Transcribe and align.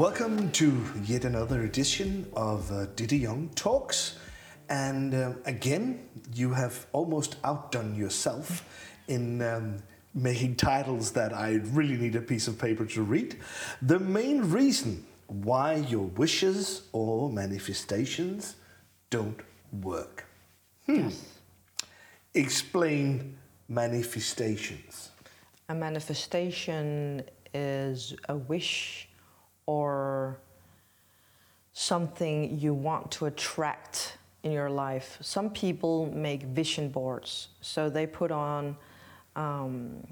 Welcome 0.00 0.50
to 0.52 0.82
yet 1.04 1.26
another 1.26 1.64
edition 1.64 2.26
of 2.32 2.72
uh, 2.72 2.86
Diddy 2.96 3.18
Young 3.18 3.50
Talks. 3.54 4.16
And 4.70 5.14
um, 5.14 5.36
again, 5.44 6.08
you 6.34 6.54
have 6.54 6.86
almost 6.92 7.36
outdone 7.44 7.94
yourself 7.94 8.64
in 9.08 9.42
um, 9.42 9.82
making 10.14 10.56
titles 10.56 11.12
that 11.12 11.34
I 11.34 11.60
really 11.72 11.98
need 11.98 12.16
a 12.16 12.22
piece 12.22 12.48
of 12.48 12.58
paper 12.58 12.86
to 12.86 13.02
read. 13.02 13.36
The 13.82 13.98
main 13.98 14.40
reason 14.40 15.04
why 15.26 15.74
your 15.74 16.06
wishes 16.06 16.88
or 16.92 17.30
manifestations 17.30 18.56
don't 19.10 19.40
work. 19.82 20.24
Yes. 20.86 21.26
Explain 22.32 23.36
manifestations. 23.68 25.10
A 25.68 25.74
manifestation 25.74 27.22
is 27.52 28.14
a 28.30 28.36
wish 28.38 29.09
or 29.70 30.36
something 31.72 32.58
you 32.58 32.74
want 32.74 33.08
to 33.08 33.26
attract 33.26 34.18
in 34.42 34.50
your 34.50 34.68
life. 34.68 35.16
Some 35.20 35.48
people 35.50 36.06
make 36.12 36.42
vision 36.42 36.88
boards, 36.88 37.48
so 37.60 37.88
they 37.88 38.04
put 38.04 38.32
on 38.32 38.76
um, 39.36 40.02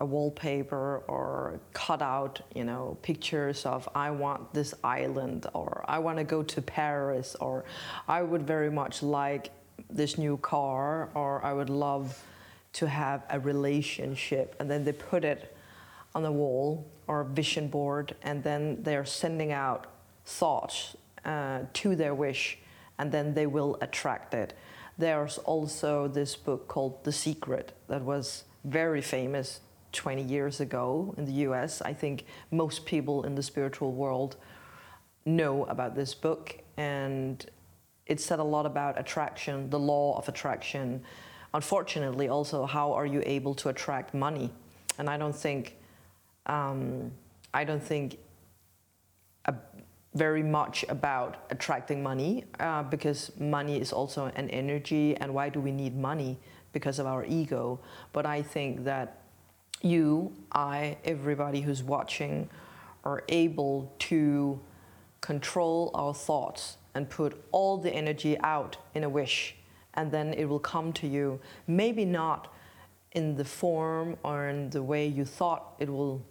a 0.00 0.04
wallpaper 0.04 1.04
or 1.06 1.60
cut 1.72 2.02
out, 2.02 2.40
you 2.52 2.64
know, 2.64 2.98
pictures 3.02 3.64
of 3.64 3.88
I 3.94 4.10
want 4.10 4.52
this 4.52 4.74
island 4.82 5.46
or 5.54 5.84
I 5.86 6.00
want 6.00 6.18
to 6.18 6.24
go 6.24 6.42
to 6.42 6.60
Paris 6.60 7.36
or 7.38 7.64
I 8.08 8.22
would 8.22 8.44
very 8.44 8.72
much 8.72 9.04
like 9.04 9.52
this 9.88 10.18
new 10.18 10.36
car 10.38 11.10
or 11.14 11.44
I 11.44 11.52
would 11.52 11.70
love 11.70 12.20
to 12.72 12.88
have 12.88 13.22
a 13.30 13.38
relationship 13.38 14.56
and 14.58 14.68
then 14.68 14.84
they 14.84 14.92
put 14.92 15.24
it 15.24 15.54
on 16.14 16.22
the 16.22 16.32
wall 16.32 16.90
or 17.06 17.20
a 17.20 17.24
vision 17.24 17.68
board 17.68 18.14
and 18.22 18.42
then 18.42 18.82
they're 18.82 19.04
sending 19.04 19.52
out 19.52 19.86
thoughts 20.24 20.96
uh, 21.24 21.60
to 21.72 21.96
their 21.96 22.14
wish 22.14 22.58
and 22.98 23.10
then 23.12 23.34
they 23.34 23.46
will 23.46 23.78
attract 23.80 24.34
it. 24.34 24.54
There's 24.98 25.38
also 25.38 26.08
this 26.08 26.36
book 26.36 26.68
called 26.68 27.04
The 27.04 27.12
Secret 27.12 27.72
that 27.88 28.02
was 28.02 28.44
very 28.64 29.00
famous 29.00 29.60
20 29.92 30.22
years 30.22 30.60
ago 30.60 31.14
in 31.16 31.24
the 31.24 31.32
US. 31.48 31.80
I 31.82 31.92
think 31.94 32.24
most 32.50 32.86
people 32.86 33.24
in 33.24 33.34
the 33.34 33.42
spiritual 33.42 33.92
world 33.92 34.36
know 35.24 35.64
about 35.64 35.94
this 35.94 36.14
book 36.14 36.58
and 36.76 37.44
it 38.06 38.20
said 38.20 38.40
a 38.40 38.44
lot 38.44 38.66
about 38.66 38.98
attraction, 38.98 39.70
the 39.70 39.78
law 39.78 40.18
of 40.18 40.28
attraction. 40.28 41.02
Unfortunately, 41.54 42.28
also, 42.28 42.66
how 42.66 42.92
are 42.92 43.06
you 43.06 43.22
able 43.24 43.54
to 43.54 43.68
attract 43.68 44.14
money? 44.14 44.50
And 44.98 45.08
I 45.08 45.16
don't 45.16 45.34
think, 45.34 45.76
um, 46.50 47.12
I 47.54 47.64
don't 47.64 47.82
think 47.82 48.18
a, 49.46 49.54
very 50.14 50.42
much 50.42 50.84
about 50.88 51.46
attracting 51.50 52.02
money 52.02 52.44
uh, 52.58 52.82
because 52.82 53.30
money 53.38 53.80
is 53.80 53.92
also 53.92 54.26
an 54.34 54.50
energy. 54.50 55.16
And 55.16 55.32
why 55.32 55.48
do 55.48 55.60
we 55.60 55.70
need 55.70 55.96
money? 55.96 56.38
Because 56.72 56.98
of 56.98 57.06
our 57.06 57.24
ego. 57.24 57.80
But 58.12 58.26
I 58.26 58.42
think 58.42 58.84
that 58.84 59.22
you, 59.80 60.32
I, 60.52 60.98
everybody 61.04 61.60
who's 61.60 61.82
watching 61.82 62.50
are 63.04 63.22
able 63.28 63.94
to 64.10 64.60
control 65.20 65.90
our 65.94 66.12
thoughts 66.12 66.76
and 66.94 67.08
put 67.08 67.40
all 67.52 67.78
the 67.78 67.90
energy 67.90 68.36
out 68.40 68.76
in 68.94 69.04
a 69.04 69.08
wish, 69.08 69.54
and 69.94 70.10
then 70.10 70.34
it 70.34 70.44
will 70.46 70.58
come 70.58 70.92
to 70.94 71.06
you. 71.06 71.40
Maybe 71.66 72.04
not 72.04 72.52
in 73.12 73.36
the 73.36 73.44
form 73.44 74.16
or 74.22 74.48
in 74.48 74.70
the 74.70 74.82
way 74.82 75.06
you 75.06 75.24
thought 75.24 75.74
it 75.78 75.88
will 75.88 76.24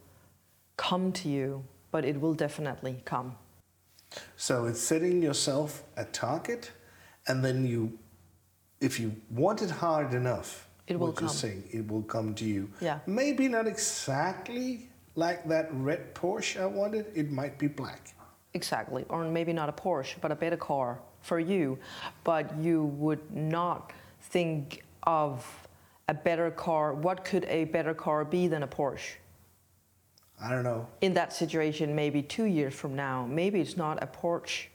come 0.79 1.11
to 1.11 1.27
you, 1.27 1.63
but 1.91 2.05
it 2.05 2.19
will 2.21 2.33
definitely 2.33 2.95
come. 3.03 3.35
So 4.37 4.65
it's 4.65 4.79
setting 4.81 5.21
yourself 5.21 5.83
a 5.97 6.05
target, 6.05 6.71
and 7.27 7.43
then 7.43 7.65
you, 7.65 7.81
if 8.79 8.99
you 8.99 9.09
want 9.29 9.61
it 9.61 9.69
hard 9.69 10.13
enough, 10.13 10.67
It 10.87 10.97
will 10.97 11.11
come. 11.13 11.27
saying, 11.29 11.63
it 11.71 11.85
will 11.91 12.01
come 12.15 12.33
to 12.35 12.45
you. 12.45 12.69
Yeah. 12.81 12.99
Maybe 13.05 13.47
not 13.47 13.67
exactly 13.67 14.87
like 15.15 15.47
that 15.49 15.67
red 15.73 16.15
Porsche 16.15 16.61
I 16.61 16.65
wanted. 16.65 17.05
It 17.13 17.29
might 17.29 17.59
be 17.59 17.67
black. 17.67 18.01
Exactly, 18.53 19.03
or 19.09 19.25
maybe 19.25 19.53
not 19.53 19.69
a 19.69 19.73
Porsche, 19.73 20.15
but 20.21 20.31
a 20.31 20.35
better 20.35 20.57
car 20.57 20.99
for 21.21 21.39
you. 21.39 21.77
But 22.23 22.45
you 22.57 22.85
would 23.03 23.23
not 23.35 23.91
think 24.33 24.83
of 25.03 25.45
a 26.07 26.13
better 26.13 26.49
car. 26.51 26.93
What 26.93 27.23
could 27.25 27.45
a 27.45 27.65
better 27.65 27.93
car 27.93 28.25
be 28.25 28.47
than 28.47 28.63
a 28.63 28.67
Porsche? 28.67 29.17
I 30.41 30.51
don't 30.51 30.63
know. 30.63 30.87
In 31.01 31.13
that 31.15 31.33
situation, 31.33 31.95
maybe 31.95 32.21
two 32.21 32.45
years 32.45 32.73
from 32.73 32.95
now, 32.95 33.25
maybe 33.29 33.59
it's 33.59 33.75
not 33.75 34.01
a 34.01 34.07
Porsche 34.07 34.67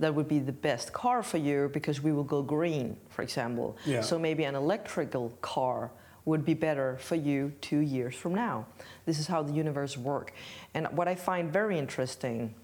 that 0.00 0.14
would 0.14 0.28
be 0.28 0.38
the 0.38 0.52
best 0.52 0.92
car 0.92 1.22
for 1.22 1.38
you 1.38 1.70
because 1.72 2.02
we 2.02 2.12
will 2.12 2.24
go 2.24 2.42
green, 2.42 2.96
for 3.08 3.22
example. 3.22 3.76
Yeah. 3.84 4.00
So 4.00 4.18
maybe 4.18 4.44
an 4.44 4.54
electrical 4.54 5.30
car 5.40 5.90
would 6.24 6.44
be 6.44 6.54
better 6.54 6.98
for 7.00 7.16
you 7.16 7.52
two 7.60 7.78
years 7.78 8.14
from 8.14 8.34
now. 8.34 8.66
This 9.06 9.18
is 9.18 9.26
how 9.26 9.42
the 9.42 9.52
universe 9.52 9.96
works. 9.96 10.32
And 10.74 10.86
what 10.88 11.08
I 11.08 11.14
find 11.14 11.52
very 11.52 11.78
interesting 11.78 12.54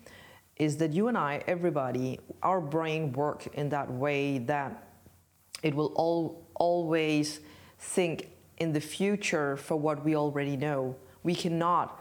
is 0.56 0.76
that 0.76 0.92
you 0.92 1.08
and 1.08 1.18
I, 1.18 1.42
everybody, 1.46 2.20
our 2.42 2.60
brain 2.60 3.12
work 3.12 3.46
in 3.54 3.70
that 3.70 3.90
way 3.90 4.38
that 4.38 4.88
it 5.62 5.74
will 5.74 5.92
all, 5.96 6.46
always 6.54 7.40
think 7.78 8.28
in 8.58 8.72
the 8.72 8.80
future 8.80 9.56
for 9.56 9.76
what 9.76 10.04
we 10.04 10.14
already 10.14 10.56
know. 10.56 10.94
We 11.24 11.34
cannot 11.34 12.00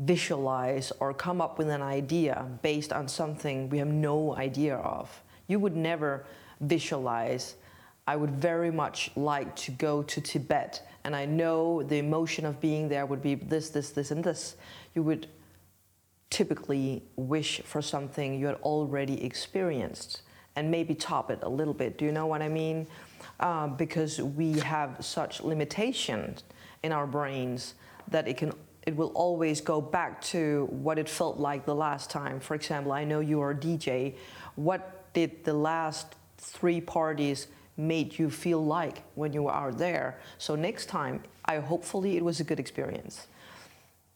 visualize 0.00 0.92
or 0.98 1.12
come 1.12 1.40
up 1.40 1.58
with 1.58 1.68
an 1.68 1.82
idea 1.82 2.46
based 2.62 2.92
on 2.92 3.06
something 3.06 3.68
we 3.68 3.78
have 3.78 3.88
no 3.88 4.34
idea 4.36 4.76
of. 4.76 5.22
You 5.46 5.58
would 5.58 5.76
never 5.76 6.24
visualize, 6.60 7.56
I 8.06 8.16
would 8.16 8.30
very 8.30 8.70
much 8.70 9.10
like 9.14 9.54
to 9.56 9.70
go 9.72 10.02
to 10.02 10.20
Tibet, 10.20 10.86
and 11.04 11.14
I 11.14 11.26
know 11.26 11.82
the 11.82 11.98
emotion 11.98 12.46
of 12.46 12.60
being 12.60 12.88
there 12.88 13.06
would 13.06 13.22
be 13.22 13.34
this, 13.34 13.70
this, 13.70 13.90
this, 13.90 14.10
and 14.10 14.24
this. 14.24 14.56
You 14.94 15.02
would 15.02 15.26
typically 16.30 17.02
wish 17.16 17.60
for 17.62 17.82
something 17.82 18.38
you 18.38 18.46
had 18.46 18.56
already 18.56 19.22
experienced 19.24 20.22
and 20.56 20.70
maybe 20.70 20.94
top 20.94 21.30
it 21.30 21.40
a 21.42 21.48
little 21.48 21.74
bit. 21.74 21.98
Do 21.98 22.04
you 22.04 22.12
know 22.12 22.26
what 22.26 22.42
I 22.42 22.48
mean? 22.48 22.86
Uh, 23.38 23.66
because 23.68 24.20
we 24.20 24.58
have 24.60 25.04
such 25.04 25.42
limitations 25.42 26.44
in 26.82 26.92
our 26.92 27.06
brains 27.06 27.74
that 28.08 28.26
it 28.28 28.36
can 28.36 28.52
it 28.86 28.96
will 28.96 29.08
always 29.08 29.60
go 29.60 29.80
back 29.80 30.20
to 30.22 30.68
what 30.70 30.98
it 30.98 31.08
felt 31.08 31.38
like 31.38 31.66
the 31.66 31.74
last 31.74 32.10
time. 32.10 32.40
For 32.40 32.54
example, 32.54 32.92
I 32.92 33.04
know 33.04 33.20
you 33.20 33.40
are 33.40 33.50
a 33.50 33.54
DJ. 33.54 34.14
What 34.56 35.12
did 35.12 35.44
the 35.44 35.54
last 35.54 36.16
three 36.38 36.80
parties 36.80 37.48
made 37.76 38.18
you 38.18 38.30
feel 38.30 38.64
like 38.64 39.02
when 39.14 39.32
you 39.32 39.48
are 39.48 39.72
there? 39.72 40.18
So 40.38 40.54
next 40.54 40.86
time, 40.86 41.22
I 41.44 41.58
hopefully 41.58 42.16
it 42.16 42.24
was 42.24 42.40
a 42.40 42.44
good 42.44 42.60
experience. 42.60 43.26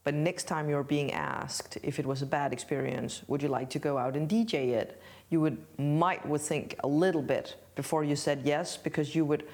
But 0.02 0.14
next 0.14 0.44
time 0.44 0.68
you're 0.68 0.82
being 0.82 1.12
asked 1.12 1.78
if 1.82 1.98
it 1.98 2.06
was 2.06 2.22
a 2.22 2.26
bad 2.26 2.52
experience, 2.52 3.22
would 3.26 3.42
you 3.42 3.48
like 3.48 3.70
to 3.70 3.78
go 3.78 3.96
out 3.98 4.16
and 4.16 4.28
DJ 4.28 4.68
it? 4.68 5.00
You 5.30 5.40
would 5.40 5.58
might 5.78 6.26
would 6.26 6.42
think 6.42 6.76
a 6.84 6.88
little 6.88 7.22
bit 7.22 7.56
before 7.74 8.04
you 8.04 8.14
said 8.14 8.42
yes, 8.44 8.76
because 8.76 9.14
you 9.14 9.24
would 9.24 9.44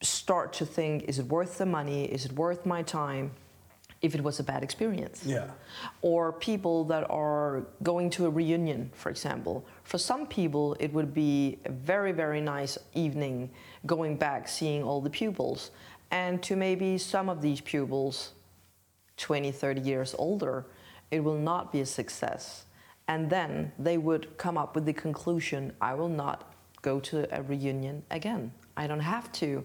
start 0.00 0.52
to 0.54 0.66
think, 0.66 1.04
is 1.04 1.18
it 1.18 1.26
worth 1.26 1.58
the 1.58 1.66
money? 1.66 2.04
Is 2.04 2.24
it 2.24 2.32
worth 2.32 2.64
my 2.64 2.82
time? 2.82 3.32
If 4.02 4.14
it 4.14 4.22
was 4.22 4.38
a 4.40 4.42
bad 4.42 4.62
experience. 4.62 5.22
Yeah. 5.24 5.46
Or 6.02 6.32
people 6.32 6.84
that 6.84 7.08
are 7.10 7.64
going 7.82 8.10
to 8.10 8.26
a 8.26 8.30
reunion, 8.30 8.90
for 8.94 9.10
example. 9.10 9.64
For 9.84 9.98
some 9.98 10.26
people, 10.26 10.76
it 10.78 10.92
would 10.92 11.14
be 11.14 11.58
a 11.64 11.72
very, 11.72 12.12
very 12.12 12.40
nice 12.40 12.76
evening 12.94 13.50
going 13.86 14.16
back, 14.16 14.48
seeing 14.48 14.82
all 14.82 15.00
the 15.00 15.10
pupils. 15.10 15.70
And 16.10 16.42
to 16.42 16.56
maybe 16.56 16.98
some 16.98 17.28
of 17.28 17.40
these 17.40 17.60
pupils, 17.60 18.32
20, 19.16 19.50
30 19.50 19.80
years 19.80 20.14
older, 20.18 20.66
it 21.10 21.20
will 21.20 21.38
not 21.38 21.72
be 21.72 21.80
a 21.80 21.86
success. 21.86 22.64
And 23.08 23.30
then 23.30 23.72
they 23.78 23.98
would 23.98 24.36
come 24.36 24.58
up 24.58 24.74
with 24.74 24.84
the 24.84 24.92
conclusion 24.92 25.72
I 25.80 25.94
will 25.94 26.08
not 26.08 26.52
go 26.82 27.00
to 27.00 27.26
a 27.36 27.42
reunion 27.42 28.02
again. 28.10 28.52
I 28.76 28.86
don't 28.86 29.00
have 29.00 29.32
to, 29.32 29.64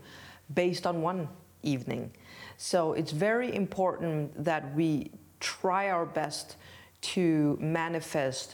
based 0.53 0.87
on 0.87 1.01
one 1.01 1.27
evening. 1.63 2.11
So 2.63 2.93
it's 2.93 3.11
very 3.11 3.55
important 3.55 4.43
that 4.43 4.75
we 4.75 5.09
try 5.39 5.89
our 5.89 6.05
best 6.05 6.57
to 7.13 7.57
manifest 7.59 8.53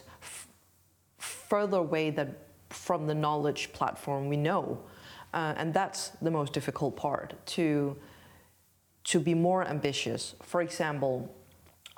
further 1.18 1.76
away 1.76 2.08
than 2.08 2.34
from 2.70 3.06
the 3.06 3.14
knowledge 3.14 3.70
platform 3.74 4.30
we 4.30 4.38
know. 4.38 4.80
Uh, 5.34 5.52
and 5.58 5.74
that's 5.74 6.08
the 6.22 6.30
most 6.30 6.54
difficult 6.54 6.96
part 6.96 7.34
to 7.56 7.98
to 9.04 9.20
be 9.20 9.34
more 9.34 9.68
ambitious. 9.68 10.34
For 10.42 10.62
example, 10.62 11.30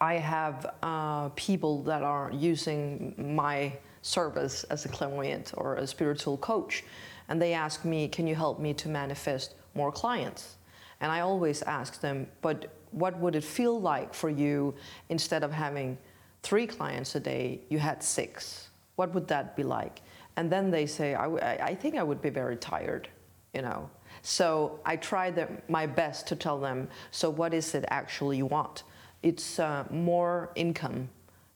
I 0.00 0.14
have 0.14 0.66
uh, 0.82 1.28
people 1.36 1.84
that 1.84 2.02
are 2.02 2.32
using 2.34 3.14
my 3.36 3.78
service 4.02 4.64
as 4.64 4.84
a 4.84 4.88
clairvoyant 4.88 5.52
or 5.56 5.76
a 5.76 5.86
spiritual 5.86 6.38
coach, 6.38 6.82
and 7.28 7.40
they 7.40 7.52
ask 7.54 7.84
me, 7.84 8.08
"Can 8.08 8.26
you 8.26 8.34
help 8.34 8.58
me 8.58 8.74
to 8.74 8.88
manifest 8.88 9.54
more 9.74 9.92
clients?" 9.92 10.56
And 11.00 11.11
I 11.11 11.20
always 11.20 11.62
ask 11.62 12.00
them, 12.00 12.26
"But 12.43 12.67
what 12.91 13.19
would 13.19 13.37
it 13.37 13.44
feel 13.44 13.81
like 13.81 14.14
for 14.14 14.29
you 14.29 14.75
instead 15.08 15.43
of 15.43 15.52
having 15.52 15.99
three 16.43 16.67
clients 16.67 17.14
a 17.14 17.20
day, 17.20 17.61
you 17.69 17.79
had 17.79 18.02
six. 18.02 18.69
What 18.97 19.14
would 19.14 19.29
that 19.29 19.56
be 19.56 19.62
like? 19.62 20.00
And 20.37 20.50
then 20.50 20.70
they 20.70 20.87
say, 20.87 21.14
I, 21.14 21.75
think 21.75 21.97
I 21.97 22.02
would 22.02 22.23
be 22.23 22.31
very 22.31 22.56
tired, 22.56 23.08
you 23.52 23.62
know. 23.62 23.91
So 24.23 24.81
I 24.85 24.97
try 24.97 25.31
the, 25.31 25.49
my 25.69 25.87
best 25.87 26.26
to 26.29 26.37
tell 26.37 26.58
them, 26.58 26.88
so 27.11 27.31
what 27.31 27.55
is 27.55 27.75
it 27.75 27.85
actually 27.88 28.38
you 28.38 28.46
want? 28.46 28.85
It's 29.23 29.58
uh, 29.58 29.85
more 29.91 30.50
income, 30.55 31.08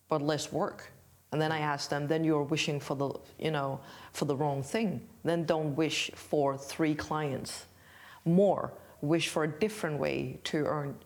but 0.08 0.22
less 0.22 0.52
work. 0.52 0.90
And 1.32 1.40
then 1.40 1.50
I 1.50 1.60
ask 1.60 1.90
them, 1.90 2.06
then 2.06 2.24
you're 2.24 2.42
wishing 2.42 2.78
for 2.78 2.94
the, 2.94 3.10
you 3.38 3.50
know, 3.50 3.80
for 4.12 4.24
the 4.24 4.36
wrong 4.36 4.62
thing. 4.62 5.00
Then 5.24 5.44
don't 5.44 5.74
wish 5.74 6.10
for 6.14 6.56
three 6.56 6.94
clients 6.94 7.64
more. 8.24 8.72
Wish 9.04 9.28
for 9.28 9.44
a 9.44 9.48
different 9.48 9.98
way 10.00 10.40
to 10.44 10.58
earn, 10.64 10.96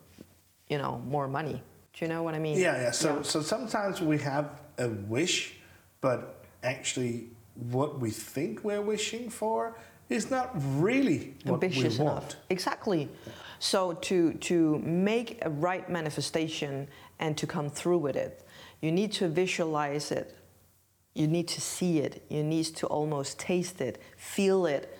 you 0.67 0.77
know, 0.77 1.01
more 1.07 1.27
money. 1.27 1.61
Do 1.93 2.05
you 2.05 2.09
know 2.09 2.23
what 2.23 2.33
I 2.33 2.39
mean? 2.39 2.57
Yeah, 2.57 2.81
yeah. 2.81 2.91
So, 2.91 3.21
so 3.23 3.41
sometimes 3.41 4.01
we 4.01 4.17
have 4.19 4.45
a 4.77 4.87
wish, 4.87 5.55
but 6.01 6.19
actually, 6.63 7.29
what 7.71 7.99
we 7.99 8.09
think 8.09 8.63
we're 8.63 8.81
wishing 8.81 9.29
for 9.29 9.77
is 10.07 10.31
not 10.31 10.51
really 10.55 11.35
what 11.43 11.55
ambitious 11.55 11.97
we 11.99 12.05
enough. 12.05 12.13
want. 12.13 12.37
Exactly. 12.49 13.09
So 13.59 13.93
to 13.93 14.33
to 14.33 14.79
make 14.79 15.39
a 15.45 15.49
right 15.49 15.87
manifestation 15.89 16.87
and 17.19 17.37
to 17.37 17.45
come 17.45 17.69
through 17.69 17.97
with 17.97 18.15
it, 18.15 18.45
you 18.81 18.91
need 18.91 19.11
to 19.13 19.27
visualize 19.27 20.11
it. 20.11 20.35
You 21.13 21.27
need 21.27 21.47
to 21.49 21.59
see 21.59 21.99
it. 21.99 22.23
You 22.29 22.43
need 22.43 22.65
to 22.77 22.87
almost 22.87 23.39
taste 23.39 23.81
it, 23.81 24.01
feel 24.15 24.65
it. 24.65 24.97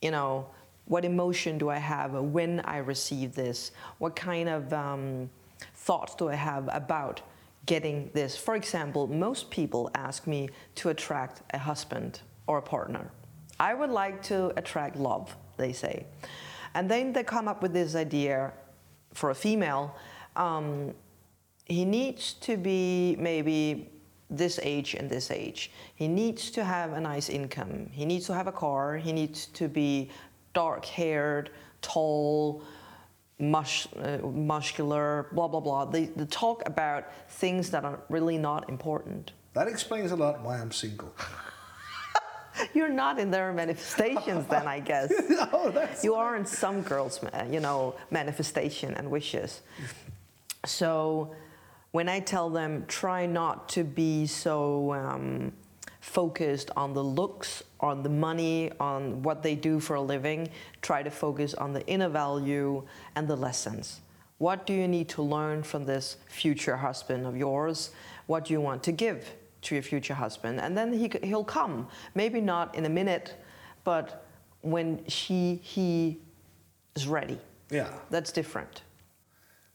You 0.00 0.12
know, 0.12 0.46
what 0.88 1.04
emotion 1.04 1.58
do 1.58 1.68
I 1.68 1.76
have 1.76 2.12
when 2.12 2.60
I 2.60 2.78
receive 2.78 3.34
this? 3.34 3.72
What 3.98 4.16
kind 4.16 4.48
of 4.48 4.72
um, 4.72 5.30
thoughts 5.74 6.14
do 6.14 6.28
I 6.28 6.34
have 6.34 6.68
about 6.72 7.20
getting 7.66 8.10
this? 8.14 8.36
For 8.36 8.56
example, 8.56 9.06
most 9.06 9.50
people 9.50 9.90
ask 9.94 10.26
me 10.26 10.48
to 10.76 10.88
attract 10.88 11.42
a 11.52 11.58
husband 11.58 12.22
or 12.46 12.58
a 12.58 12.62
partner. 12.62 13.10
I 13.60 13.74
would 13.74 13.90
like 13.90 14.22
to 14.24 14.52
attract 14.58 14.96
love, 14.96 15.36
they 15.58 15.72
say. 15.72 16.06
And 16.74 16.90
then 16.90 17.12
they 17.12 17.22
come 17.22 17.48
up 17.48 17.62
with 17.62 17.72
this 17.72 17.94
idea 17.94 18.52
for 19.12 19.30
a 19.30 19.34
female. 19.34 19.94
Um, 20.36 20.94
he 21.66 21.84
needs 21.84 22.32
to 22.34 22.56
be 22.56 23.16
maybe 23.18 23.90
this 24.30 24.60
age 24.62 24.94
and 24.94 25.08
this 25.08 25.30
age. 25.30 25.70
He 25.94 26.06
needs 26.06 26.50
to 26.52 26.64
have 26.64 26.92
a 26.92 27.00
nice 27.00 27.28
income. 27.28 27.88
He 27.90 28.04
needs 28.04 28.26
to 28.26 28.34
have 28.34 28.46
a 28.46 28.52
car. 28.52 28.96
He 28.96 29.12
needs 29.12 29.46
to 29.46 29.68
be 29.68 30.10
dark 30.54 30.84
haired, 30.84 31.50
tall, 31.80 32.62
mus- 33.38 33.92
uh, 33.94 34.18
muscular, 34.26 35.28
blah, 35.32 35.48
blah, 35.48 35.60
blah. 35.60 35.84
They, 35.84 36.06
they 36.06 36.26
talk 36.26 36.62
about 36.66 37.12
things 37.28 37.70
that 37.70 37.84
are 37.84 38.00
really 38.08 38.38
not 38.38 38.68
important. 38.68 39.32
That 39.54 39.68
explains 39.68 40.12
a 40.12 40.16
lot 40.16 40.42
why 40.42 40.58
I'm 40.58 40.72
single. 40.72 41.14
You're 42.74 42.88
not 42.88 43.18
in 43.18 43.30
their 43.30 43.52
manifestations, 43.52 44.46
then, 44.48 44.66
I 44.66 44.80
guess. 44.80 45.12
oh, 45.52 45.70
that's 45.72 46.02
You 46.02 46.14
are 46.14 46.36
in 46.36 46.44
some 46.44 46.82
girls', 46.82 47.20
you 47.50 47.60
know, 47.60 47.94
manifestation 48.10 48.94
and 48.94 49.10
wishes. 49.10 49.60
So 50.66 51.34
when 51.92 52.08
I 52.08 52.20
tell 52.20 52.50
them, 52.50 52.84
try 52.88 53.26
not 53.26 53.68
to 53.70 53.84
be 53.84 54.26
so 54.26 54.92
um, 54.92 55.52
focused 56.00 56.70
on 56.76 56.94
the 56.94 57.02
looks, 57.02 57.62
on 57.80 58.02
the 58.02 58.08
money, 58.08 58.70
on 58.80 59.22
what 59.22 59.42
they 59.42 59.54
do 59.54 59.80
for 59.80 59.96
a 59.96 60.00
living, 60.00 60.48
try 60.82 61.02
to 61.02 61.10
focus 61.10 61.54
on 61.54 61.72
the 61.72 61.86
inner 61.86 62.08
value 62.08 62.82
and 63.16 63.28
the 63.28 63.36
lessons. 63.36 64.00
What 64.38 64.66
do 64.66 64.72
you 64.72 64.86
need 64.86 65.08
to 65.10 65.22
learn 65.22 65.62
from 65.62 65.84
this 65.84 66.16
future 66.28 66.76
husband 66.76 67.26
of 67.26 67.36
yours? 67.36 67.90
What 68.26 68.44
do 68.44 68.52
you 68.52 68.60
want 68.60 68.82
to 68.84 68.92
give 68.92 69.34
to 69.62 69.74
your 69.74 69.82
future 69.82 70.14
husband? 70.14 70.60
And 70.60 70.78
then 70.78 70.92
he, 70.92 71.10
he'll 71.24 71.44
come. 71.44 71.88
Maybe 72.14 72.40
not 72.40 72.74
in 72.74 72.86
a 72.86 72.88
minute, 72.88 73.34
but 73.82 74.24
when 74.60 75.04
she, 75.08 75.60
he 75.62 76.20
is 76.94 77.08
ready. 77.08 77.38
yeah. 77.70 77.90
That's 78.10 78.30
different. 78.30 78.82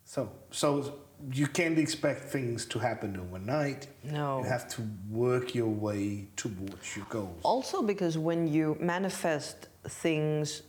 So, 0.06 0.30
so 0.52 1.00
you 1.32 1.48
can't 1.48 1.78
expect 1.78 2.26
things 2.26 2.66
to 2.68 2.80
happen 2.80 3.18
overnight. 3.18 3.88
No. 4.04 4.40
You 4.40 4.50
have 4.50 4.68
to 4.70 4.82
work 5.10 5.56
your 5.56 5.68
way 5.68 6.28
towards 6.36 6.96
your 6.96 7.06
goals. 7.10 7.40
Also, 7.44 7.82
because 7.82 8.18
when 8.18 8.48
you 8.48 8.78
manifest 8.80 9.68
things 9.88 10.64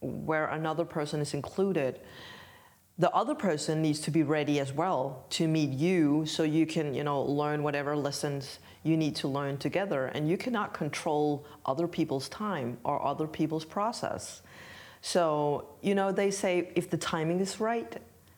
where 0.00 0.46
another 0.46 0.84
person 0.84 1.20
is 1.20 1.34
included, 1.34 2.00
the 2.98 3.10
other 3.12 3.34
person 3.34 3.80
needs 3.80 4.00
to 4.00 4.10
be 4.10 4.22
ready 4.22 4.60
as 4.60 4.72
well 4.72 5.24
to 5.30 5.48
meet 5.48 5.70
you 5.70 6.26
so 6.26 6.42
you 6.42 6.66
can, 6.66 6.92
you 6.94 7.02
know, 7.02 7.22
learn 7.22 7.62
whatever 7.62 7.96
lessons 7.96 8.58
you 8.82 8.96
need 8.96 9.16
to 9.16 9.28
learn 9.28 9.56
together. 9.56 10.06
And 10.06 10.28
you 10.28 10.36
cannot 10.36 10.74
control 10.74 11.46
other 11.64 11.88
people's 11.88 12.28
time 12.28 12.78
or 12.84 13.04
other 13.04 13.26
people's 13.26 13.64
process. 13.64 14.42
So, 15.00 15.70
you 15.80 15.94
know, 15.94 16.12
they 16.12 16.30
say 16.30 16.70
if 16.74 16.90
the 16.90 16.98
timing 16.98 17.40
is 17.40 17.58
right, 17.58 17.96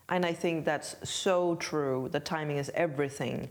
and 0.09 0.27
I 0.27 0.33
think 0.33 0.65
that's 0.65 0.97
so 1.09 1.55
true, 1.57 2.09
the 2.11 2.21
timing 2.21 2.59
is 2.59 2.71
everything. 2.75 3.51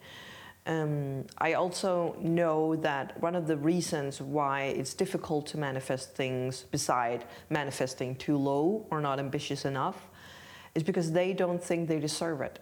Um, 0.67 1.25
I 1.39 1.53
also 1.53 2.15
know 2.19 2.75
that 2.77 3.19
one 3.19 3.35
of 3.35 3.47
the 3.47 3.57
reasons 3.57 4.21
why 4.21 4.65
it's 4.65 4.93
difficult 4.93 5.47
to 5.47 5.57
manifest 5.57 6.13
things, 6.13 6.63
beside 6.63 7.25
manifesting 7.49 8.15
too 8.15 8.37
low 8.37 8.85
or 8.91 9.01
not 9.01 9.17
ambitious 9.17 9.65
enough, 9.65 10.07
is 10.75 10.83
because 10.83 11.11
they 11.11 11.33
don't 11.33 11.61
think 11.61 11.87
they 11.87 11.99
deserve 11.99 12.41
it. 12.41 12.59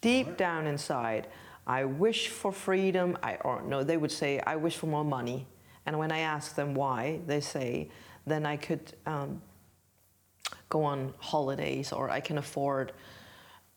Deep 0.00 0.36
down 0.36 0.66
inside, 0.68 1.26
I 1.66 1.84
wish 1.84 2.28
for 2.28 2.52
freedom. 2.52 3.18
I 3.22 3.36
or 3.36 3.60
no, 3.62 3.82
they 3.82 3.96
would 3.96 4.12
say 4.12 4.40
I 4.46 4.54
wish 4.54 4.76
for 4.76 4.86
more 4.86 5.04
money. 5.04 5.46
And 5.84 5.98
when 5.98 6.12
I 6.12 6.20
ask 6.20 6.54
them 6.54 6.74
why, 6.74 7.20
they 7.26 7.40
say 7.40 7.90
then 8.24 8.46
I 8.46 8.56
could 8.56 8.92
um, 9.06 9.42
go 10.68 10.82
on 10.84 11.14
holidays 11.18 11.92
or 11.92 12.10
I 12.10 12.20
can 12.20 12.38
afford 12.38 12.92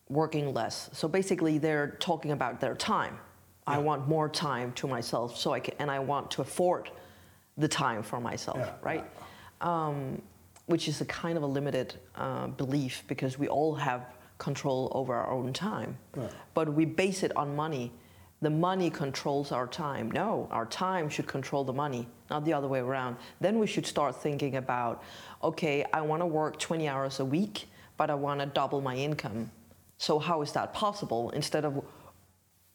working 0.10 0.54
less. 0.54 0.90
So 0.94 1.08
basically, 1.08 1.58
they're 1.58 1.92
talking 2.00 2.32
about 2.32 2.60
their 2.60 2.76
time. 2.76 3.18
I 3.68 3.78
want 3.78 4.08
more 4.08 4.28
time 4.28 4.74
to 4.74 4.88
myself, 4.88 5.38
so 5.38 5.54
I 5.54 5.60
can, 5.60 5.76
and 5.80 5.90
I 5.90 6.00
want 6.00 6.32
to 6.32 6.42
afford 6.42 6.90
the 7.58 7.68
time 7.68 8.04
for 8.04 8.20
myself, 8.20 8.58
Yeah, 8.58 8.74
right? 8.82 9.06
Um, 9.62 10.22
which 10.66 10.88
is 10.88 11.00
a 11.02 11.06
kind 11.06 11.38
of 11.38 11.44
a 11.44 11.48
limited 11.48 11.94
uh, 12.16 12.48
belief 12.48 13.04
because 13.08 13.38
we 13.38 13.48
all 13.48 13.76
have 13.76 14.02
control 14.40 14.92
over 14.94 15.14
our 15.14 15.32
own 15.32 15.54
time, 15.54 15.98
Right. 16.16 16.32
but 16.54 16.74
we 16.74 16.86
base 16.86 17.24
it 17.24 17.32
on 17.38 17.56
money. 17.56 17.92
The 18.42 18.50
money 18.50 18.90
controls 18.90 19.52
our 19.52 19.68
time. 19.68 20.10
No, 20.10 20.48
our 20.50 20.66
time 20.66 21.10
should 21.10 21.28
control 21.28 21.64
the 21.64 21.74
money, 21.74 22.08
not 22.32 22.44
the 22.44 22.54
other 22.54 22.68
way 22.68 22.80
around. 22.80 23.18
Then 23.40 23.60
we 23.60 23.68
should 23.68 23.86
start 23.86 24.16
thinking 24.16 24.56
about, 24.56 25.04
okay, 25.44 25.86
I 25.94 26.02
want 26.02 26.22
to 26.24 26.26
work 26.26 26.58
20 26.58 26.88
hours 26.88 27.20
a 27.20 27.26
week, 27.26 27.68
but 27.98 28.10
I 28.10 28.16
want 28.16 28.40
to 28.40 28.48
double 28.48 28.82
my 28.82 28.96
income. 28.96 29.52
So 30.00 30.18
how 30.18 30.42
is 30.42 30.52
that 30.54 30.74
possible? 30.74 31.30
Instead 31.32 31.66
of 31.66 31.86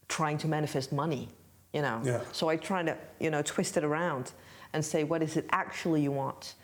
trying 0.06 0.38
to 0.38 0.46
manifest 0.46 0.92
money, 0.92 1.28
you 1.72 1.82
know. 1.82 2.00
Yeah. 2.04 2.20
So 2.30 2.48
I 2.48 2.56
try 2.56 2.84
to, 2.84 2.96
you 3.18 3.30
know, 3.30 3.42
twist 3.42 3.76
it 3.76 3.82
around 3.82 4.30
and 4.72 4.84
say, 4.84 5.02
what 5.02 5.20
is 5.20 5.36
it 5.36 5.46
actually 5.50 6.02
you 6.02 6.12
want? 6.12 6.54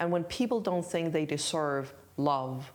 And 0.00 0.10
when 0.10 0.24
people 0.24 0.60
don't 0.60 0.84
think 0.84 1.12
they 1.12 1.24
deserve 1.24 1.94
love, 2.16 2.72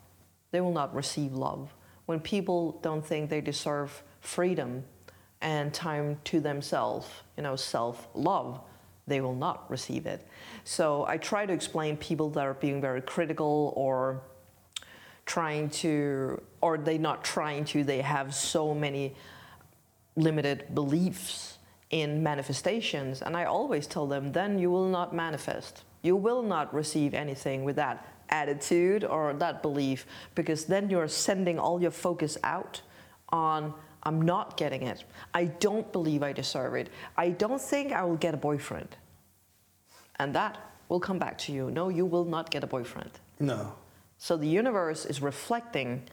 they 0.50 0.62
will 0.62 0.72
not 0.72 0.94
receive 0.94 1.34
love. 1.34 1.74
When 2.06 2.20
people 2.20 2.80
don't 2.82 3.04
think 3.04 3.28
they 3.28 3.42
deserve 3.42 4.02
freedom 4.20 4.84
and 5.44 5.74
time 5.74 6.18
to 6.24 6.40
themselves, 6.40 7.06
you 7.36 7.42
know, 7.42 7.54
self-love, 7.54 8.60
they 9.06 9.20
will 9.20 9.34
not 9.34 9.70
receive 9.70 10.06
it. 10.06 10.26
So 10.64 11.04
I 11.06 11.18
try 11.18 11.44
to 11.44 11.52
explain 11.52 11.98
people 11.98 12.30
that 12.30 12.40
are 12.40 12.54
being 12.54 12.80
very 12.80 13.02
critical 13.02 13.74
or 13.76 14.22
trying 15.26 15.68
to, 15.68 16.40
or 16.62 16.78
they 16.78 16.96
not 16.96 17.22
trying 17.22 17.66
to, 17.66 17.84
they 17.84 18.00
have 18.00 18.34
so 18.34 18.74
many 18.74 19.14
limited 20.16 20.74
beliefs 20.74 21.58
in 21.90 22.22
manifestations. 22.22 23.20
And 23.20 23.36
I 23.36 23.44
always 23.44 23.86
tell 23.86 24.06
them, 24.06 24.32
then 24.32 24.58
you 24.58 24.70
will 24.70 24.88
not 24.88 25.14
manifest. 25.14 25.84
You 26.00 26.16
will 26.16 26.42
not 26.42 26.72
receive 26.72 27.12
anything 27.12 27.64
with 27.64 27.76
that 27.76 28.06
attitude 28.30 29.04
or 29.04 29.34
that 29.34 29.60
belief 29.60 30.06
because 30.34 30.64
then 30.64 30.88
you're 30.88 31.08
sending 31.08 31.58
all 31.58 31.82
your 31.82 31.90
focus 31.90 32.38
out 32.42 32.80
on, 33.28 33.74
I'm 34.06 34.22
not 34.22 34.56
getting 34.56 34.82
it. 34.82 35.04
I 35.32 35.46
don't 35.46 35.90
believe 35.92 36.22
I 36.22 36.32
deserve 36.32 36.74
it. 36.74 36.90
I 37.16 37.30
don't 37.30 37.60
think 37.60 37.92
I 37.92 38.04
will 38.04 38.16
get 38.16 38.34
a 38.34 38.36
boyfriend. 38.36 38.96
And 40.16 40.34
that 40.34 40.58
will 40.88 41.00
come 41.00 41.18
back 41.18 41.38
to 41.38 41.52
you. 41.52 41.70
No, 41.70 41.88
you 41.88 42.04
will 42.04 42.24
not 42.24 42.50
get 42.50 42.62
a 42.62 42.66
boyfriend. 42.66 43.10
No. 43.40 43.74
So 44.18 44.36
the 44.36 44.46
universe 44.46 45.06
is 45.06 45.20
reflecting 45.20 46.04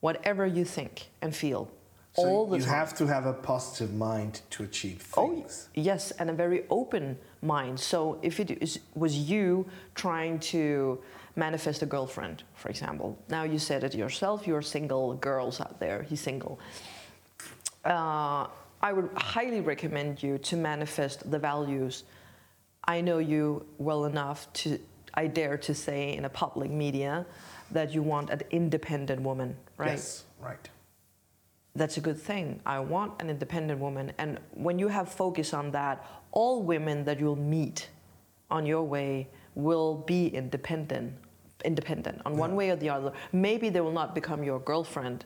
whatever 0.00 0.46
you 0.46 0.64
think 0.64 1.10
and 1.20 1.34
feel 1.34 1.70
So 2.14 2.24
all 2.24 2.46
the 2.46 2.58
you 2.58 2.62
time. 2.62 2.74
have 2.74 2.94
to 2.96 3.06
have 3.06 3.24
a 3.24 3.32
positive 3.32 3.94
mind 3.94 4.42
to 4.50 4.64
achieve 4.64 5.00
things. 5.00 5.14
Oh, 5.16 5.34
things. 5.34 5.68
yes, 5.74 6.10
and 6.12 6.28
a 6.28 6.32
very 6.34 6.64
open 6.68 7.16
mind. 7.40 7.80
So 7.80 8.18
if 8.20 8.38
it 8.38 8.50
is, 8.62 8.80
was 8.94 9.16
you 9.16 9.66
trying 9.94 10.38
to 10.40 11.00
manifest 11.36 11.80
a 11.82 11.86
girlfriend, 11.86 12.42
for 12.54 12.68
example, 12.68 13.18
now 13.30 13.44
you 13.44 13.58
said 13.58 13.82
it 13.82 13.94
yourself, 13.94 14.46
you're 14.46 14.60
single, 14.60 15.14
girls 15.14 15.58
out 15.60 15.80
there, 15.80 16.02
he's 16.02 16.20
single. 16.20 16.58
uh, 17.86 18.46
I 18.82 18.92
would 18.92 19.10
highly 19.14 19.60
recommend 19.60 20.22
you 20.22 20.38
to 20.38 20.56
manifest 20.56 21.30
the 21.30 21.38
values. 21.38 22.04
I 22.84 23.00
know 23.00 23.18
you 23.18 23.64
well 23.78 24.04
enough 24.06 24.52
to, 24.54 24.78
I 25.14 25.28
dare 25.28 25.56
to 25.58 25.72
say 25.72 26.16
in 26.16 26.24
a 26.24 26.28
public 26.28 26.70
media, 26.70 27.24
that 27.70 27.94
you 27.94 28.02
want 28.02 28.28
an 28.30 28.42
independent 28.50 29.22
woman, 29.22 29.56
right? 29.78 29.92
Yes, 29.92 30.24
right. 30.40 30.68
That's 31.74 31.96
a 31.96 32.00
good 32.00 32.20
thing. 32.20 32.60
I 32.66 32.80
want 32.80 33.20
an 33.22 33.30
independent 33.30 33.80
woman. 33.80 34.12
And 34.18 34.38
when 34.52 34.78
you 34.78 34.88
have 34.88 35.08
focus 35.08 35.54
on 35.54 35.70
that, 35.70 36.04
all 36.30 36.62
women 36.62 37.04
that 37.04 37.18
you'll 37.18 37.36
meet 37.36 37.88
on 38.50 38.66
your 38.66 38.82
way 38.82 39.28
will 39.54 39.94
be 39.94 40.28
independent, 40.28 41.14
independent 41.64 42.20
on 42.26 42.36
one 42.36 42.54
way 42.54 42.70
or 42.70 42.76
the 42.76 42.90
other. 42.90 43.12
Maybe 43.32 43.70
they 43.70 43.80
will 43.80 43.92
not 43.92 44.14
become 44.14 44.42
your 44.42 44.60
girlfriend 44.60 45.24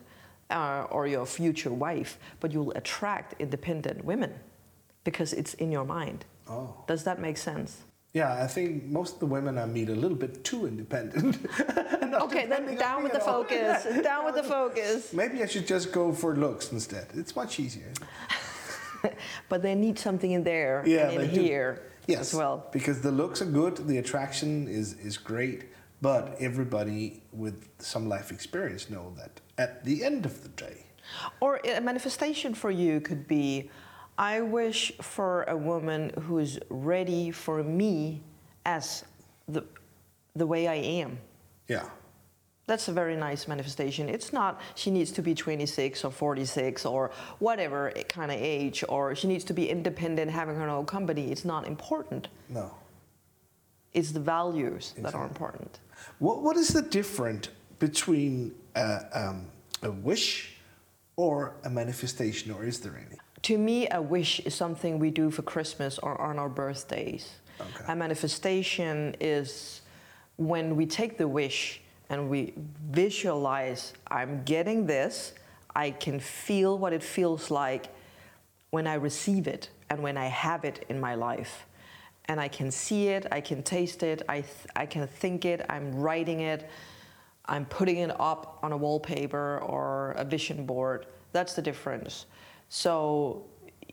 uh, 0.49 0.87
or 0.89 1.07
your 1.07 1.25
future 1.25 1.73
wife, 1.73 2.17
but 2.39 2.51
you'll 2.53 2.71
attract 2.71 3.35
independent 3.39 4.03
women 4.05 4.33
because 5.03 5.33
it's 5.33 5.53
in 5.55 5.71
your 5.71 5.85
mind. 5.85 6.25
Oh. 6.49 6.83
Does 6.87 7.03
that 7.03 7.19
make 7.19 7.37
sense? 7.37 7.83
Yeah, 8.17 8.43
I 8.43 8.47
think 8.47 8.85
most 8.85 9.15
of 9.15 9.19
the 9.19 9.27
women 9.27 9.59
I 9.59 9.65
meet 9.65 9.89
are 9.89 9.93
a 9.93 10.01
little 10.05 10.17
bit 10.17 10.43
too 10.43 10.65
independent. 10.65 11.37
Okay, 12.27 12.47
then 12.47 12.63
down 12.87 13.03
with 13.03 13.13
the 13.13 13.19
focus. 13.19 13.85
Down 14.11 14.25
with 14.25 14.35
the 14.41 14.47
focus. 14.57 15.13
Maybe 15.13 15.43
I 15.43 15.45
should 15.45 15.67
just 15.67 15.91
go 15.91 16.11
for 16.11 16.35
looks 16.35 16.71
instead. 16.71 17.05
It's 17.13 17.35
much 17.35 17.59
easier. 17.59 17.91
But 19.49 19.61
they 19.61 19.75
need 19.75 19.99
something 19.99 20.31
in 20.37 20.43
there 20.43 20.83
Yeah, 20.87 21.09
and 21.11 21.21
in 21.23 21.29
here 21.29 21.69
Yes, 22.07 22.19
as 22.21 22.33
well. 22.33 22.55
because 22.71 22.97
the 23.01 23.11
looks 23.11 23.41
are 23.43 23.51
good, 23.61 23.75
the 23.87 23.97
attraction 23.99 24.67
is, 24.67 24.87
is 25.09 25.15
great, 25.31 25.59
but 26.01 26.23
everybody 26.39 27.21
with 27.43 27.57
some 27.79 28.09
life 28.09 28.31
experience 28.31 28.89
know 28.89 29.13
that 29.19 29.33
at 29.65 29.85
the 29.85 30.03
end 30.09 30.25
of 30.25 30.35
the 30.43 30.49
day, 30.65 30.77
Or 31.39 31.51
a 31.63 31.79
manifestation 31.91 32.55
for 32.55 32.71
you 32.71 32.99
could 33.07 33.23
be 33.27 33.69
I 34.17 34.41
wish 34.41 34.91
for 35.01 35.43
a 35.43 35.55
woman 35.55 36.11
who's 36.23 36.57
ready 36.69 37.31
for 37.31 37.63
me 37.63 38.21
as 38.65 39.05
the, 39.47 39.63
the 40.35 40.45
way 40.47 40.67
I 40.67 40.75
am. 40.75 41.19
yeah, 41.67 41.87
That's 42.65 42.87
a 42.87 42.91
very 42.91 43.15
nice 43.15 43.47
manifestation. 43.47 44.09
It's 44.09 44.33
not 44.33 44.59
she 44.75 44.89
needs 44.91 45.11
to 45.11 45.21
be 45.21 45.35
26 45.35 46.03
or 46.03 46.11
46 46.11 46.85
or 46.85 47.11
whatever 47.39 47.91
kind 48.09 48.31
of 48.31 48.37
age, 48.39 48.83
or 48.89 49.15
she 49.15 49.27
needs 49.27 49.43
to 49.45 49.53
be 49.53 49.69
independent, 49.69 50.31
having 50.31 50.55
her 50.55 50.69
own 50.69 50.85
company. 50.85 51.31
It's 51.31 51.45
not 51.45 51.67
important. 51.67 52.27
no. 52.49 52.71
It's 53.93 54.11
the 54.11 54.19
values 54.19 54.93
that 54.99 55.15
are 55.15 55.25
important. 55.25 55.79
What, 56.19 56.43
what 56.43 56.55
is 56.55 56.67
the 56.67 56.83
difference 56.83 57.47
between 57.79 58.53
a, 58.75 58.99
um, 59.11 59.47
a 59.81 59.89
wish 59.89 60.57
or 61.15 61.55
a 61.63 61.69
manifestation, 61.69 62.51
or 62.51 62.63
is 62.63 62.79
there 62.79 62.95
any? 62.95 63.17
To 63.47 63.57
me, 63.57 63.87
a 63.89 64.01
wish 64.01 64.41
is 64.41 64.53
something 64.53 64.99
we 64.99 65.09
do 65.09 65.31
for 65.31 65.41
Christmas 65.41 65.99
or 65.99 66.19
on 66.19 66.37
our 66.37 66.49
birthdays. 66.49 67.35
Okay. 67.61 67.85
A 67.87 67.95
manifestation 67.95 69.15
is 69.21 69.79
when 70.35 70.75
we 70.75 70.85
take 70.85 71.17
the 71.17 71.29
wish 71.29 71.79
and 72.09 72.29
we 72.29 72.53
visualize, 72.91 73.93
I'm 74.09 74.43
getting 74.43 74.85
this, 74.85 75.33
I 75.73 75.91
can 75.91 76.19
feel 76.19 76.77
what 76.77 76.91
it 76.91 77.01
feels 77.01 77.49
like 77.49 77.87
when 78.71 78.85
I 78.85 78.95
receive 78.95 79.47
it 79.47 79.69
and 79.89 80.03
when 80.03 80.17
I 80.17 80.25
have 80.25 80.65
it 80.65 80.83
in 80.89 80.99
my 80.99 81.15
life. 81.15 81.67
And 82.25 82.41
I 82.41 82.49
can 82.49 82.69
see 82.69 83.07
it, 83.07 83.27
I 83.31 83.39
can 83.39 83.63
taste 83.63 84.03
it, 84.03 84.23
I, 84.27 84.41
th- 84.41 84.67
I 84.75 84.85
can 84.85 85.07
think 85.07 85.45
it, 85.45 85.65
I'm 85.69 85.95
writing 85.95 86.41
it, 86.41 86.69
I'm 87.45 87.63
putting 87.63 87.99
it 87.99 88.11
up 88.19 88.59
on 88.61 88.73
a 88.73 88.77
wallpaper 88.77 89.59
or 89.59 90.15
a 90.17 90.25
vision 90.25 90.65
board. 90.65 91.05
That's 91.31 91.53
the 91.53 91.61
difference. 91.61 92.25
So, 92.69 93.45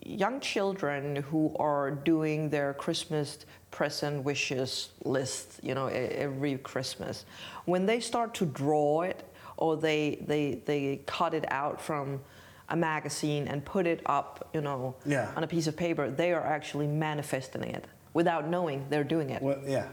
young 0.05 0.41
children 0.41 1.17
who 1.17 1.55
are 1.59 1.91
doing 1.91 2.51
their 2.51 2.75
Christmas 2.75 3.39
present 3.71 4.25
wishes 4.25 4.91
list, 5.05 5.61
you 5.63 5.75
know, 5.75 5.87
every 5.87 6.59
Christmas, 6.59 7.25
when 7.65 7.87
they 7.87 8.01
start 8.01 8.35
to 8.35 8.47
draw 8.47 9.03
it 9.03 9.25
or 9.57 9.77
they, 9.77 10.23
they, 10.27 10.61
they 10.67 11.01
cut 11.07 11.35
it 11.35 11.45
out 11.51 11.81
from 11.81 12.21
a 12.69 12.77
magazine 12.77 13.47
and 13.49 13.65
put 13.65 13.87
it 13.87 14.01
up, 14.07 14.49
you 14.55 14.61
know, 14.61 14.95
Yeah. 15.07 15.31
on 15.37 15.45
a 15.45 15.47
piece 15.47 15.67
of 15.67 15.77
paper, 15.77 16.11
they 16.11 16.33
are 16.33 16.45
actually 16.45 16.87
manifesting 16.87 17.63
it 17.63 17.85
without 18.15 18.49
knowing 18.49 18.87
they're 18.91 19.05
doing 19.05 19.31
it. 19.31 19.43
Well, 19.43 19.61
yeah, 19.67 19.89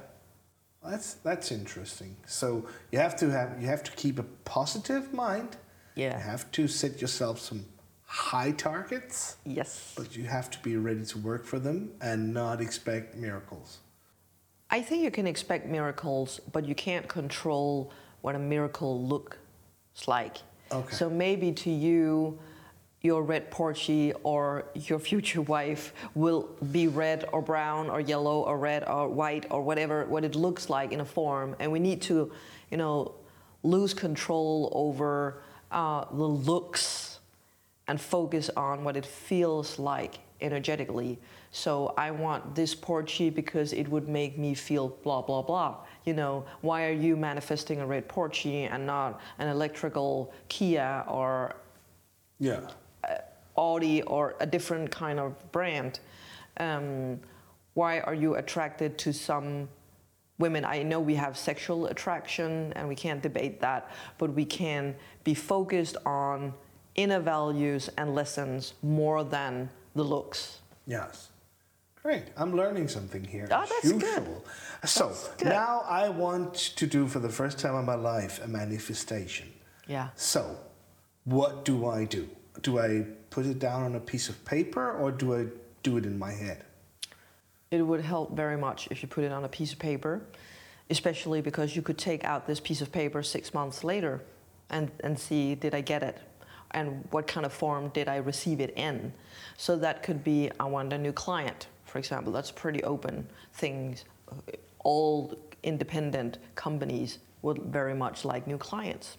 that's 0.83 1.15
that's 1.15 1.51
interesting. 1.51 2.15
So 2.25 2.65
you 2.91 2.99
have 2.99 3.15
to 3.17 3.29
have 3.29 3.61
you 3.61 3.67
have 3.67 3.83
to 3.83 3.91
keep 3.91 4.19
a 4.19 4.23
positive 4.45 5.13
mind. 5.13 5.57
Yeah. 5.95 6.17
You 6.17 6.23
have 6.23 6.49
to 6.51 6.67
set 6.67 7.01
yourself 7.01 7.39
some 7.39 7.65
high 8.11 8.51
targets, 8.51 9.37
Yes. 9.45 9.93
but 9.95 10.17
you 10.17 10.25
have 10.25 10.49
to 10.51 10.59
be 10.59 10.75
ready 10.75 11.05
to 11.05 11.17
work 11.17 11.45
for 11.45 11.59
them 11.59 11.91
and 12.01 12.33
not 12.33 12.59
expect 12.59 13.15
miracles. 13.15 13.79
I 14.69 14.81
think 14.81 15.01
you 15.03 15.11
can 15.11 15.25
expect 15.27 15.65
miracles, 15.65 16.41
but 16.51 16.65
you 16.65 16.75
can't 16.75 17.07
control 17.07 17.93
what 18.21 18.35
a 18.35 18.39
miracle 18.39 19.01
looks 19.01 19.37
like. 20.07 20.37
Okay. 20.73 20.93
So 20.93 21.09
maybe 21.09 21.53
to 21.53 21.69
you, 21.71 22.37
your 23.01 23.23
red 23.23 23.49
Porsche 23.49 24.13
or 24.23 24.65
your 24.75 24.99
future 24.99 25.41
wife 25.41 25.93
will 26.13 26.49
be 26.73 26.87
red 26.89 27.25
or 27.31 27.41
brown 27.41 27.89
or 27.89 28.01
yellow 28.01 28.41
or 28.41 28.57
red 28.57 28.83
or 28.89 29.07
white 29.07 29.45
or 29.49 29.61
whatever 29.61 30.05
what 30.05 30.25
it 30.25 30.35
looks 30.35 30.69
like 30.69 30.91
in 30.91 30.99
a 30.99 31.05
form, 31.05 31.55
and 31.59 31.71
we 31.71 31.79
need 31.79 32.01
to, 32.01 32.29
you 32.69 32.77
know, 32.77 33.15
lose 33.63 33.93
control 33.93 34.69
over 34.73 35.41
uh, 35.71 36.03
the 36.11 36.27
looks 36.27 37.10
and 37.87 37.99
focus 37.99 38.49
on 38.55 38.83
what 38.83 38.95
it 38.95 39.05
feels 39.05 39.79
like 39.79 40.19
energetically. 40.41 41.19
So 41.51 41.93
I 41.97 42.11
want 42.11 42.55
this 42.55 42.73
Porsche 42.73 43.33
because 43.33 43.73
it 43.73 43.87
would 43.87 44.07
make 44.07 44.37
me 44.37 44.53
feel 44.53 44.89
blah 45.03 45.21
blah 45.21 45.41
blah. 45.41 45.77
You 46.05 46.13
know, 46.13 46.45
why 46.61 46.85
are 46.85 46.93
you 46.93 47.15
manifesting 47.15 47.81
a 47.81 47.85
red 47.85 48.07
Porsche 48.07 48.71
and 48.71 48.85
not 48.85 49.19
an 49.39 49.47
electrical 49.47 50.33
Kia 50.47 51.03
or 51.07 51.55
Yeah. 52.39 52.67
Audi 53.57 54.01
or 54.03 54.35
a 54.39 54.45
different 54.45 54.89
kind 54.91 55.19
of 55.19 55.51
brand? 55.51 55.99
Um, 56.57 57.19
why 57.73 57.99
are 57.99 58.13
you 58.13 58.35
attracted 58.35 58.97
to 58.99 59.13
some 59.13 59.69
women? 60.39 60.65
I 60.65 60.83
know 60.83 60.99
we 60.99 61.15
have 61.15 61.37
sexual 61.37 61.87
attraction 61.87 62.73
and 62.75 62.87
we 62.87 62.95
can't 62.95 63.21
debate 63.21 63.59
that, 63.61 63.91
but 64.17 64.33
we 64.33 64.45
can 64.45 64.95
be 65.23 65.33
focused 65.33 65.97
on 66.05 66.53
inner 66.95 67.19
values 67.19 67.89
and 67.97 68.13
lessons 68.15 68.73
more 68.81 69.23
than 69.23 69.69
the 69.95 70.03
looks. 70.03 70.59
Yes. 70.87 71.29
Great. 72.01 72.23
I'm 72.35 72.55
learning 72.55 72.87
something 72.87 73.23
here. 73.23 73.47
Oh, 73.51 73.65
that's 73.69 73.91
good. 73.91 74.27
So 74.85 75.09
That's 75.09 75.27
good. 75.37 75.49
now 75.49 75.83
I 75.87 76.09
want 76.09 76.55
to 76.55 76.87
do 76.87 77.07
for 77.07 77.19
the 77.19 77.29
first 77.29 77.59
time 77.59 77.75
in 77.75 77.85
my 77.85 77.95
life 77.95 78.43
a 78.43 78.47
manifestation. 78.47 79.47
Yeah. 79.87 80.09
So, 80.15 80.57
what 81.25 81.63
do 81.63 81.85
I 81.87 82.05
do? 82.05 82.27
Do 82.63 82.79
I 82.79 83.05
put 83.29 83.45
it 83.45 83.59
down 83.59 83.83
on 83.83 83.95
a 83.95 83.99
piece 83.99 84.29
of 84.29 84.43
paper 84.45 84.91
or 84.93 85.11
do 85.11 85.35
I 85.35 85.45
do 85.83 85.97
it 85.97 86.05
in 86.05 86.17
my 86.17 86.31
head? 86.31 86.63
It 87.69 87.83
would 87.83 88.01
help 88.01 88.35
very 88.35 88.57
much 88.57 88.87
if 88.89 89.01
you 89.03 89.07
put 89.07 89.23
it 89.23 89.31
on 89.31 89.43
a 89.45 89.47
piece 89.47 89.71
of 89.71 89.79
paper, 89.79 90.21
especially 90.89 91.39
because 91.41 91.75
you 91.75 91.81
could 91.83 91.97
take 91.99 92.23
out 92.23 92.47
this 92.47 92.59
piece 92.59 92.81
of 92.81 92.91
paper 92.91 93.21
six 93.21 93.53
months 93.53 93.83
later 93.83 94.21
and, 94.71 94.91
and 95.01 95.17
see 95.17 95.53
did 95.55 95.75
I 95.75 95.81
get 95.81 96.01
it? 96.01 96.17
And 96.71 97.05
what 97.11 97.27
kind 97.27 97.45
of 97.45 97.53
form 97.53 97.89
did 97.89 98.07
I 98.07 98.17
receive 98.17 98.59
it 98.61 98.73
in? 98.77 99.13
So 99.57 99.75
that 99.77 100.03
could 100.03 100.23
be 100.23 100.49
I 100.59 100.65
want 100.65 100.93
a 100.93 100.97
new 100.97 101.11
client, 101.11 101.67
for 101.85 101.99
example. 101.99 102.31
That's 102.31 102.51
pretty 102.51 102.83
open 102.83 103.27
things. 103.53 104.05
All 104.79 105.37
independent 105.63 106.37
companies 106.55 107.19
would 107.41 107.59
very 107.63 107.93
much 107.93 108.25
like 108.25 108.47
new 108.47 108.57
clients. 108.57 109.17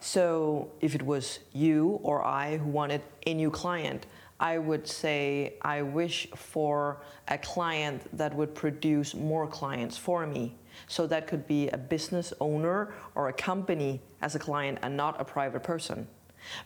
So 0.00 0.70
if 0.80 0.94
it 0.94 1.02
was 1.02 1.38
you 1.52 1.98
or 2.02 2.24
I 2.24 2.58
who 2.58 2.68
wanted 2.68 3.00
a 3.26 3.32
new 3.32 3.50
client, 3.50 4.06
I 4.38 4.58
would 4.58 4.86
say 4.86 5.54
I 5.62 5.82
wish 5.82 6.28
for 6.34 6.98
a 7.28 7.38
client 7.38 8.02
that 8.16 8.34
would 8.34 8.54
produce 8.54 9.14
more 9.14 9.46
clients 9.46 9.96
for 9.96 10.26
me. 10.26 10.56
So 10.88 11.06
that 11.06 11.26
could 11.26 11.46
be 11.46 11.68
a 11.68 11.78
business 11.78 12.34
owner 12.40 12.92
or 13.14 13.28
a 13.28 13.32
company 13.32 14.02
as 14.20 14.34
a 14.34 14.38
client 14.38 14.78
and 14.82 14.96
not 14.96 15.20
a 15.20 15.24
private 15.24 15.62
person. 15.62 16.06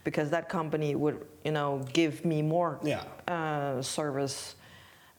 Because 0.04 0.30
that 0.30 0.48
company 0.48 0.94
would, 0.94 1.26
you 1.44 1.52
know, 1.52 1.84
give 1.92 2.24
me 2.24 2.42
more 2.42 2.78
Yeah. 2.82 3.04
uh, 3.26 3.82
service 3.82 4.54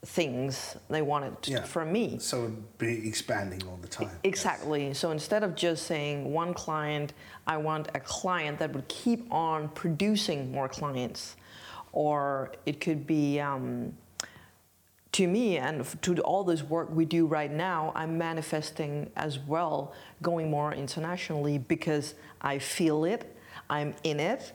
things 0.05 0.77
they 0.89 1.01
wanted 1.01 1.35
Yeah. 1.45 1.63
from 1.63 1.91
me. 1.91 2.17
So 2.19 2.43
it'd 2.45 2.77
be 2.77 3.07
expanding 3.07 3.61
all 3.67 3.77
the 3.81 3.87
time. 3.87 4.17
Exactly. 4.23 4.93
So 4.93 5.11
instead 5.11 5.43
of 5.43 5.55
just 5.55 5.87
saying 5.87 6.31
one 6.33 6.53
client, 6.53 7.13
I 7.45 7.57
want 7.57 7.89
a 7.93 7.99
client 7.99 8.59
that 8.59 8.71
would 8.73 8.87
keep 8.87 9.29
on 9.31 9.67
producing 9.69 10.51
more 10.51 10.69
clients. 10.69 11.35
Or 11.91 12.53
it 12.65 12.79
could 12.79 13.05
be, 13.07 13.39
um, 13.41 13.97
to 15.11 15.27
me 15.27 15.57
and 15.57 15.83
to 16.03 16.21
all 16.21 16.43
this 16.43 16.61
work 16.63 16.89
we 16.91 17.03
do 17.03 17.25
right 17.25 17.51
now, 17.51 17.91
I'm 17.95 18.17
manifesting 18.17 19.11
as 19.15 19.39
well 19.39 19.93
going 20.21 20.49
more 20.49 20.71
internationally 20.73 21.57
because 21.57 22.13
I 22.41 22.59
feel 22.59 23.03
it, 23.05 23.35
I'm 23.69 23.93
in 24.03 24.19
it. 24.19 24.53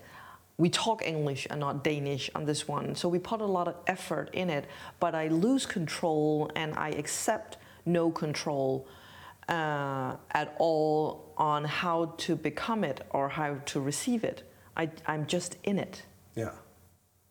we 0.56 0.70
talk 0.70 1.04
English 1.04 1.46
and 1.50 1.58
not 1.58 1.82
Danish 1.82 2.30
on 2.34 2.44
this 2.44 2.68
one. 2.68 2.94
So 2.94 3.08
we 3.08 3.18
put 3.18 3.40
a 3.40 3.46
lot 3.46 3.66
of 3.66 3.74
effort 3.86 4.30
in 4.32 4.50
it, 4.50 4.66
but 5.00 5.14
I 5.14 5.28
lose 5.28 5.66
control 5.66 6.50
and 6.54 6.74
I 6.74 6.90
accept 6.90 7.56
no 7.86 8.10
control 8.10 8.86
uh, 9.48 10.16
at 10.30 10.54
all 10.58 11.32
on 11.36 11.64
how 11.64 12.14
to 12.18 12.36
become 12.36 12.84
it 12.84 13.00
or 13.10 13.28
how 13.28 13.56
to 13.66 13.80
receive 13.80 14.22
it. 14.24 14.44
I, 14.76 14.90
I'm 15.06 15.26
just 15.26 15.56
in 15.64 15.78
it. 15.78 16.02
Yeah. 16.36 16.52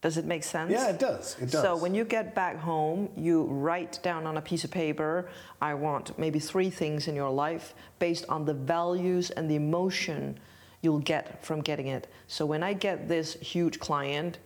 Does 0.02 0.18
it 0.18 0.26
make 0.26 0.44
sense? 0.44 0.70
Yeah, 0.70 0.90
it 0.90 1.00
does. 1.00 1.38
It 1.40 1.50
does. 1.50 1.62
So 1.62 1.78
when 1.78 1.96
you 1.96 2.04
get 2.04 2.36
back 2.36 2.58
home, 2.58 3.08
you 3.16 3.44
write 3.44 4.04
down 4.04 4.28
on 4.28 4.36
a 4.36 4.42
piece 4.42 4.66
of 4.66 4.72
paper, 4.72 5.30
I 5.62 5.76
want 5.76 6.20
maybe 6.20 6.40
three 6.40 6.70
things 6.70 7.08
in 7.08 7.16
your 7.16 7.30
life 7.30 7.74
based 8.00 8.26
on 8.28 8.44
the 8.44 8.54
values 8.54 9.32
and 9.32 9.50
the 9.50 9.56
emotion 9.56 10.38
you'll 10.84 11.00
get 11.00 11.44
from 11.44 11.62
getting 11.62 11.88
it. 11.88 12.08
So 12.28 12.46
when 12.46 12.62
I 12.62 12.74
get 12.74 13.08
this 13.08 13.34
huge 13.36 13.80
client, 13.80 14.38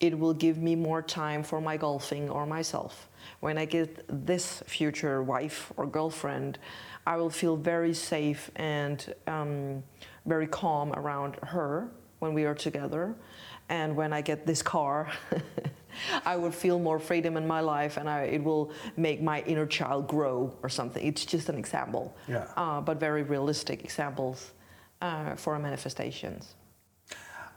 it 0.00 0.18
will 0.18 0.34
give 0.34 0.58
me 0.58 0.74
more 0.74 1.00
time 1.00 1.42
for 1.42 1.60
my 1.60 1.76
golfing 1.76 2.28
or 2.28 2.44
myself. 2.44 3.08
When 3.40 3.56
I 3.56 3.64
get 3.64 4.04
this 4.26 4.62
future 4.66 5.22
wife 5.22 5.72
or 5.76 5.86
girlfriend, 5.86 6.58
I 7.06 7.16
will 7.16 7.30
feel 7.30 7.56
very 7.56 7.94
safe 7.94 8.50
and 8.56 9.14
um, 9.28 9.84
very 10.26 10.48
calm 10.48 10.92
around 10.92 11.36
her 11.42 11.88
when 12.18 12.34
we 12.34 12.44
are 12.44 12.54
together. 12.54 13.14
And 13.68 13.94
when 13.96 14.12
I 14.12 14.20
get 14.20 14.46
this 14.46 14.62
car, 14.62 15.12
I 16.26 16.36
will 16.36 16.50
feel 16.50 16.80
more 16.80 16.98
freedom 16.98 17.36
in 17.36 17.46
my 17.46 17.60
life 17.60 17.98
and 17.98 18.10
I, 18.10 18.22
it 18.22 18.42
will 18.42 18.72
make 18.96 19.22
my 19.22 19.42
inner 19.42 19.64
child 19.64 20.08
grow 20.08 20.52
or 20.64 20.68
something. 20.68 21.06
It's 21.06 21.24
just 21.24 21.48
an 21.48 21.56
example, 21.56 22.16
Yeah. 22.26 22.48
uh, 22.56 22.80
but 22.80 22.98
very 22.98 23.22
realistic 23.22 23.84
examples 23.84 24.50
uh, 25.04 25.34
for 25.36 25.58
manifestations. 25.58 26.42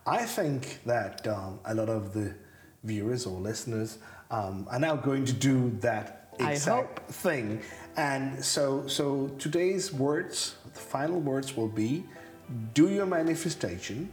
I 0.06 0.24
think 0.38 0.62
that 0.86 1.28
um, 1.28 1.60
a 1.66 1.74
lot 1.74 1.90
of 1.90 2.14
the 2.14 2.28
viewers 2.84 3.26
or 3.26 3.40
listeners 3.40 3.98
um, 4.32 4.68
are 4.72 4.80
now 4.80 4.96
going 4.96 5.26
to 5.26 5.34
do 5.34 5.72
that 5.88 6.30
exact 6.40 7.10
thing. 7.26 7.62
And 7.96 8.44
so, 8.44 8.88
so 8.88 9.04
today's 9.46 9.86
words, 9.92 10.56
the 10.74 10.80
final 10.80 11.20
words 11.20 11.58
will 11.58 11.74
be 11.84 12.04
do 12.74 12.90
your 12.90 13.06
manifestation, 13.06 14.10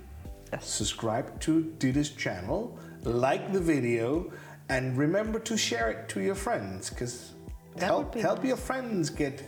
Yes. 0.52 0.66
subscribe 0.68 1.26
to 1.40 1.52
Dida's 1.80 2.10
channel, 2.10 2.60
like 3.02 3.52
the 3.52 3.60
video, 3.60 4.30
and 4.68 4.96
remember 4.96 5.38
to 5.50 5.56
share 5.56 5.90
it 5.90 6.08
to 6.10 6.20
your 6.20 6.34
friends 6.36 6.90
because 6.90 7.32
help, 7.78 8.14
help 8.14 8.38
nice. 8.38 8.48
your 8.48 8.56
friends 8.56 9.10
get 9.10 9.42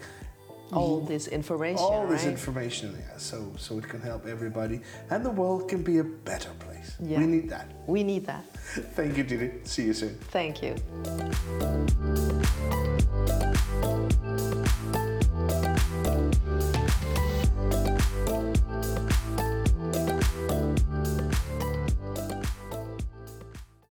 All 0.73 1.01
this 1.01 1.29
information, 1.29 1.79
all 1.85 2.07
this 2.09 2.25
information 2.27 2.93
yeah, 2.99 3.17
so 3.19 3.53
so 3.57 3.79
it 3.79 3.89
can 3.89 4.01
help 4.01 4.27
everybody 4.27 4.81
and 5.11 5.25
the 5.25 5.31
world 5.31 5.69
can 5.69 5.83
be 5.83 5.99
a 5.99 6.05
better 6.05 6.51
place 6.59 6.97
Yeah. 7.01 7.21
we 7.21 7.27
need 7.27 7.49
that 7.51 7.67
we 7.87 8.03
need 8.03 8.27
that. 8.27 8.45
thank 8.97 9.17
you 9.17 9.23
Didi. 9.25 9.51
see 9.65 9.85
you 9.85 9.95
soon 9.95 10.17
Thank 10.33 10.63
you. 10.63 10.75